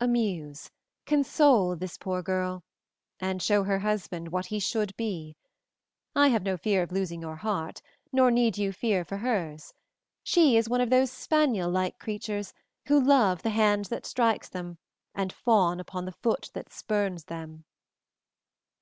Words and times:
Amuse, 0.00 0.70
console 1.04 1.76
this 1.76 1.98
poor 1.98 2.22
girl, 2.22 2.64
and 3.20 3.42
show 3.42 3.62
her 3.62 3.80
husband 3.80 4.30
what 4.32 4.46
he 4.46 4.58
should 4.58 4.96
be; 4.96 5.36
I 6.14 6.28
have 6.28 6.44
no 6.44 6.56
fear 6.56 6.82
of 6.82 6.92
losing 6.92 7.20
your 7.20 7.36
heart 7.36 7.82
nor 8.10 8.30
need 8.30 8.56
you 8.56 8.72
fear 8.72 9.04
for 9.04 9.18
hers; 9.18 9.74
she 10.22 10.56
is 10.56 10.66
one 10.66 10.80
of 10.80 10.88
those 10.88 11.10
spaniel 11.10 11.68
like 11.68 11.98
creatures 11.98 12.54
who 12.86 12.98
love 12.98 13.42
the 13.42 13.50
hand 13.50 13.84
that 13.92 14.06
strikes 14.06 14.48
them 14.48 14.78
and 15.14 15.30
fawn 15.30 15.78
upon 15.78 16.06
the 16.06 16.12
foot 16.12 16.50
that 16.54 16.72
spurns 16.72 17.24
them." 17.26 17.66